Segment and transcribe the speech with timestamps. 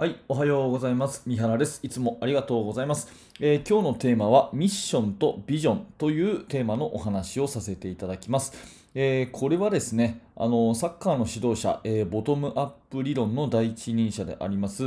[0.00, 1.24] はい、おはようございます。
[1.26, 1.78] 三原です。
[1.82, 3.12] いつもありがとうございます。
[3.38, 8.54] えー今日のテーマはミッションとビジョンというテーマのお話をさせていただきます。
[8.94, 14.84] えーこれはですね、あのサッカーの指導者、えーボトムアップ理論の第一人者であります、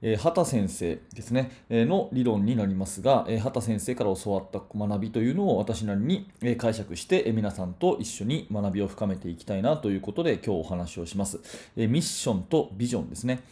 [0.00, 11.40] えー畑先生ですね、えの理論になりますが、えー畑先生から教わった学びというのを私なりにえ解釈して、え皆さんと一緒に学びを深めていきたいなということで今日お話をします。
[11.76, 13.42] えミッションとビジョンですね。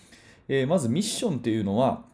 [0.49, 2.05] えーまずミッションっていうのは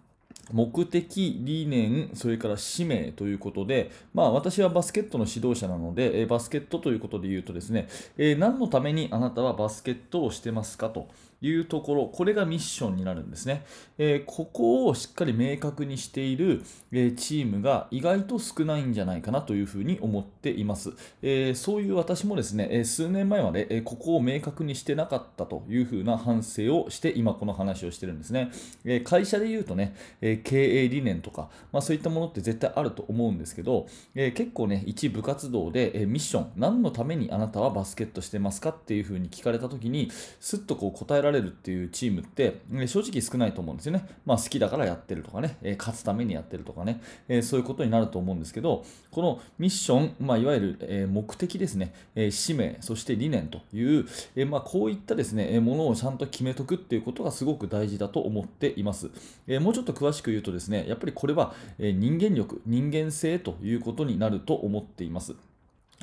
[0.53, 11.09] 目的、理念、それから使命ということで、まあ、私はバスケットの指導者なので、えーバスケットということで言うとですね、えー何のためにあなたはバスケットをしてますかと。
[11.41, 13.65] いうところ、これがミッションになるんですね。
[13.99, 20.93] えーここをしっかり明確にしている、えーチームが意外と少ないんじゃないかなというふうに思っています。
[21.23, 28.51] えーそういう私もですね、えー数年前まで、えーここを明確にしてなかったというふうな反省をして今この話をしてるんですね。
[28.85, 44.07] えー会社で言うとね、えー経営理念とか、まあ、そういったものって絶対あると思うんですけど、えー結構ね、一部活動で、えーミッション、何のためにあなたはバスケットしてますかっていうふうに聞かれたときに、すっとこう答えられられるっていうチームって、えー正直少ないと思うんですよね。
[44.25, 54.07] まあ、好きだからやってるとかね、え勝つためにやってるとかね、えそういうことになると思うんですけど、このミッション、まあ、いわゆる、え目的ですね、えー使命、そして理念という、
[54.37, 59.11] えまあ、こういったですね、えーものをちゃんと決めとくっていうことがすごく大事だと思っています。
[59.47, 65.35] えもうちょっと詳しく言うとですね、やっぱりこれは、え人間力、人間性ということになると思っています。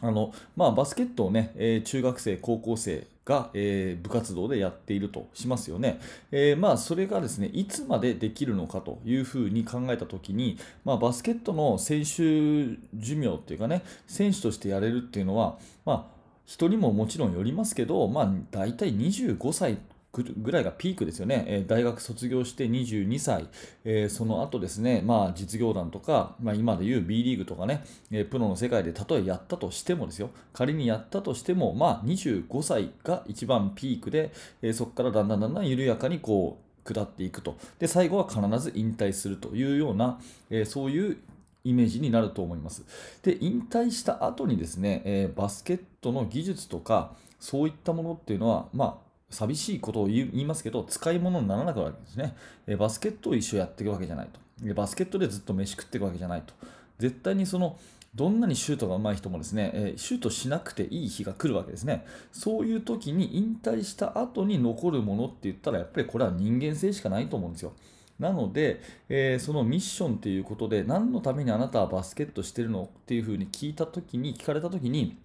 [0.01, 5.99] あのまあ、バスケットをね、え中学生、高校生が、えー部活動でやっているとしますよね。
[6.31, 16.15] えーまあ、それがですね、いつまでできるのかというふうに考えたときに、まあ、バスケットの選手寿命っていうかね、選手としてやれるっていうのは、まあ、
[16.45, 19.79] 人にももちろんよりますけど、まあ、大体25歳
[20.23, 23.47] ぐらいがピークですよね、え大学卒業して22歳、
[23.83, 34.31] えその後ですね、まあ、実業団とか、まあ、今でいう B リーグとかね、えプロの世界で例えやったとしてもですよ、仮にやったとしても、まあ、25歳が一番ピークで、
[34.61, 41.17] えそこからだんだんだんだん緩やかにこう下っていくと、で最後は必ず引退するというような、えそういう
[41.64, 42.86] イメージになると思います。
[43.23, 49.05] で、引退した後にですね、えーバスケットの技術とか、そういったものっていうのは、まあ、
[49.35, 52.35] 寂しいことを言いますけど、使い物にならなくなるわけですね。
[52.67, 54.39] えバスケットを一緒やっていくわけじゃないと。
[54.65, 56.53] でバスケットでずっと飯食っていくわけじゃないと。
[56.99, 57.77] 絶対にその、
[58.15, 62.05] どんなにシュートが上手い人もですね、えシュートしなくていい日が来るわけですね。
[62.31, 67.73] そういう時に引退した後に残るものって言ったら、やっぱりこれは人間性しかないと思うんですよ。
[68.17, 75.17] なので、えーそのミッションということで、何のためにあなたはバスケットしてるのっていうふうに聞いたときに、聞かれたときに、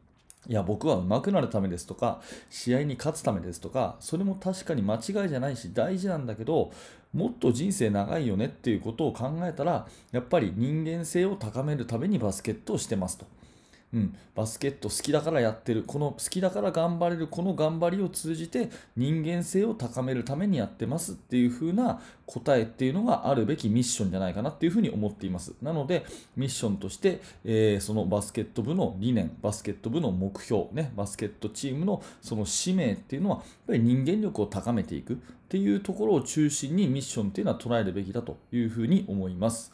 [0.49, 6.73] いや、僕は上手くなるためですとか、試合に勝つためですとか、それも確かに間違いじゃないし、大事なんだけど、
[7.12, 13.27] もっと人生長いよねっていうことを考えたら、やっぱり人間性を高めるためにバスケットをしてますと。
[13.93, 25.55] うん、バスケット好きだからやってる、この好きだから頑張れる、この頑張りを通じて人間性を高めるためにやってますっていう風な答えっていうのがあるべきミッションじゃないかなっていう風に思っています。
[25.61, 26.05] なので、
[26.37, 35.17] ミッションとして、えーそのバスケット部の理念、バスケット部の目標、ね、バスケットチームのその使命っていうのは、やっぱり人間力を高めていくっ
[35.49, 39.72] ていうところを中心にミッションっていうのは捉えるべきだという風に思います。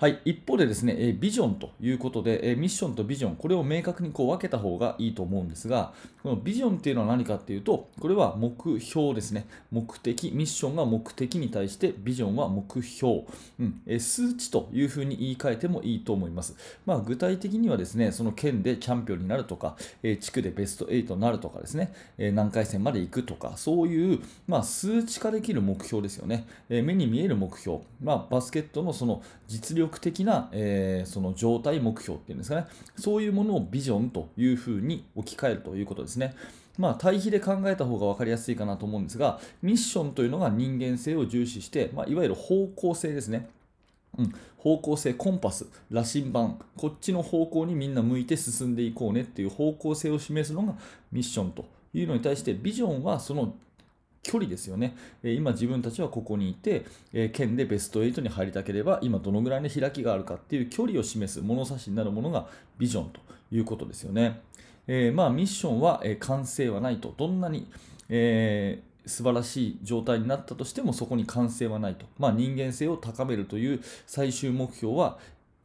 [0.00, 9.46] はい、一方でですね、えビジョンということで、えミッションとビジョン、これを明確にこう分けた方がいいと思うんですが、このビジョンっていうのは何かっていうと、これは目標ですね。
[9.70, 13.24] 目的、ミッションが目的に対して、ビジョンは目標、
[13.58, 16.56] うんえ数値というふうに言い換えてもいいと思います。
[16.86, 26.46] まあ、具体的にはですね、その県でチャンピオンになるとか、え地区でベスト8になるとかですね、え何回戦まで行くとか、そういう、まあ、数値化できる目標ですよね。
[26.70, 36.34] え目に見える目標、まあ、バスケットのその実力的な、えーその状態目標っていうんですかね、そういうものをビジョンというふうに置き換えるということですね。
[36.78, 43.48] まあ、対比で考えた方が分かりやすいかなと思うんですが、ミッションというのが人間性を重視して、まあ、いわゆる方向性ですね。
[44.18, 50.74] うん、方向性、コンパス、羅針盤、こっちの方向にみんな向いて進んでいこうねっていう方向性を示すのが
[51.12, 53.54] ミッションというのに対して、ビジョンはその
[54.22, 54.96] 距離ですよね。
[55.22, 62.46] え今自分たちはここにいて、え県でベスト8に入りたければ、今どのぐらいの開きがあるかっていう距離を示す物差しになるものが
[62.78, 63.20] ビジョンと
[63.50, 64.40] いうことですよね。
[64.86, 67.14] えーまあミッションは、え完成はないと。
[67.16, 67.66] どんなに、
[68.08, 72.06] えー素晴らしい状態になったとしてもそこに完成はないと。
[72.18, 75.18] まあ、人間性を高めるという最終目標は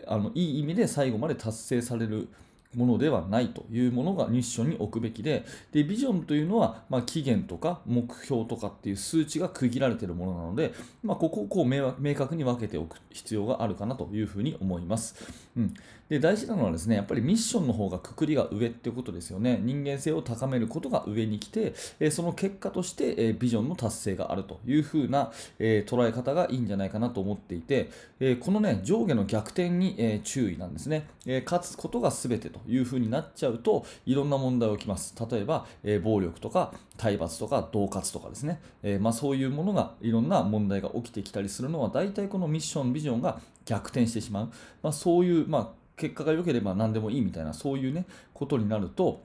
[0.07, 2.29] あのいい意味で最後まで達成される
[2.75, 10.73] ものではないというものがミッションに置くべきで、でビジョンというのは、まあ、期限とか目標とかっていう数値が区切られているものなので、
[11.03, 15.15] まあ、ここをこう明確に分けておく必要があるかなというふうに思います。
[15.57, 15.73] うん、
[16.09, 19.59] で大事なのはですね、やっぱりミッションの方がくくりが上っていうことですよね。
[19.61, 21.73] 人間性を高めることが上に来て、
[22.11, 27.89] その結果として、ビジョンの達成があるというふうな、捉え方がいいんじゃないかなと思っていて、
[28.41, 31.07] このね、上下の逆転に、注意なんですね。
[31.45, 35.15] 勝つことが全てというふうになっちゃうと、いろんな問題が起きます。
[35.31, 44.49] 例えば、え暴力とか体罰とか恫喝とかですね、えまあ、そういうものがいろんな問題が起きてきたりするのは、大体このミッション、ビジョンが逆転してしまう。
[44.81, 49.21] まあ、そういう、まあ結果が良ければ何でもいいみたいなそういうねことになると、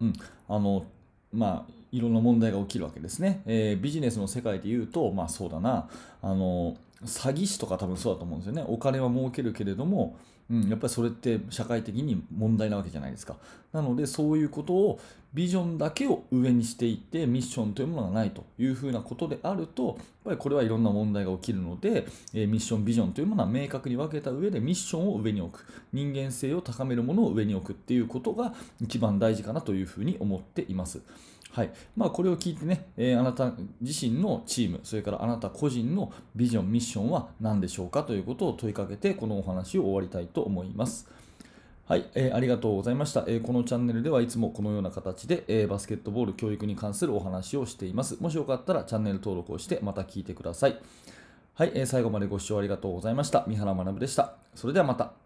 [0.00, 0.12] うん、
[0.48, 0.86] あの
[1.32, 5.88] まあいろんな問題が起きるわけですね、えー、ビジネスの世界で言うとまあそうだな
[6.22, 10.16] あの詐欺師とか多分そうだと思うんですよねお金は儲けるけれども
[10.50, 13.36] うん、やっぱりそれって社会的に問題なわけじゃないですか。
[13.72, 15.00] なのでそういうことを
[15.34, 31.00] ビジョンだけを上にしていってミッションというものがないというふうなことであるとやっぱりこれはいろんな問題が起きるので、えミッションビジョンというものは明確に分けた上でミッションを上に置く人間性を高めるものを上に置くっていうことが一番大事かなというふうに思っています。
[31.56, 33.50] はいまあ、これを聞いてね、えー、あなた
[33.80, 41.08] 自身のチーム、それからあなた個人のビジョン、ミッションは何でしょうかということを問いかけて、このお話を終わりたいと思います。
[41.86, 48.18] はい、えー、ありがとうございました、えー、このチャンネルではいつもこのような形で、えー、バスケットボール教育に関するお話をしています。
[48.20, 50.78] もしよかったらチャンネル登録をしてまた聞いてください。
[51.54, 53.46] はい、え最後までご視聴ありがとうございました。
[53.48, 54.34] 三原学でした。
[54.54, 55.25] それではまた。